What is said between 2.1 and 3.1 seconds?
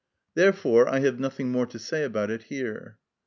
it here.